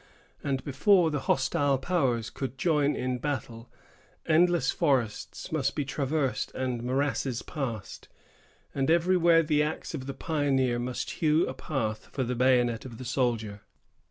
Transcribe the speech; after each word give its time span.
And 0.43 0.63
before 0.63 1.11
the 1.11 1.19
hostile 1.29 1.77
powers 1.77 2.31
could 2.31 2.57
join 2.57 2.95
in 2.95 3.19
battle, 3.19 3.69
endless 4.25 4.71
forests 4.71 5.51
must 5.51 5.75
be 5.75 5.85
traversed, 5.85 6.51
and 6.55 6.81
morasses 6.81 7.43
passed, 7.43 8.07
and 8.73 8.89
everywhere 8.89 9.43
the 9.43 9.61
axe 9.61 9.93
of 9.93 10.07
the 10.07 10.15
pioneer 10.15 10.79
must 10.79 11.11
hew 11.11 11.45
a 11.45 11.53
path 11.53 12.07
for 12.11 12.23
the 12.23 12.33
bayonet 12.33 12.83
of 12.83 12.97
the 12.97 13.05
soldier. 13.05 13.61